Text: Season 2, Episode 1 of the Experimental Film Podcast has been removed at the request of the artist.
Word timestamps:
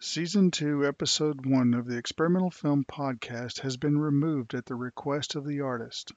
Season 0.00 0.52
2, 0.52 0.86
Episode 0.86 1.44
1 1.44 1.74
of 1.74 1.86
the 1.86 1.98
Experimental 1.98 2.52
Film 2.52 2.84
Podcast 2.84 3.58
has 3.62 3.76
been 3.76 3.98
removed 3.98 4.54
at 4.54 4.64
the 4.64 4.76
request 4.76 5.34
of 5.34 5.44
the 5.44 5.60
artist. 5.60 6.12